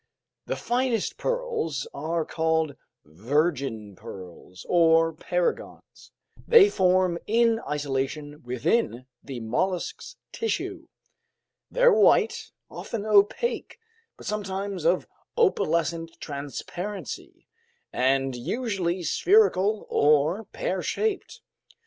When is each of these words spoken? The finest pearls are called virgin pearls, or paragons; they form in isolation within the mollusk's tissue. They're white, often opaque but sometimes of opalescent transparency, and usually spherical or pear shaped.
The 0.47 0.55
finest 0.55 1.17
pearls 1.19 1.87
are 1.93 2.25
called 2.25 2.75
virgin 3.05 3.95
pearls, 3.95 4.65
or 4.67 5.13
paragons; 5.13 6.11
they 6.47 6.71
form 6.71 7.19
in 7.27 7.59
isolation 7.69 8.41
within 8.41 9.05
the 9.21 9.41
mollusk's 9.41 10.15
tissue. 10.31 10.87
They're 11.69 11.93
white, 11.93 12.49
often 12.67 13.05
opaque 13.05 13.77
but 14.17 14.25
sometimes 14.25 14.85
of 14.85 15.07
opalescent 15.37 16.17
transparency, 16.19 17.45
and 17.93 18.35
usually 18.35 19.03
spherical 19.03 19.85
or 19.91 20.45
pear 20.45 20.81
shaped. 20.81 21.41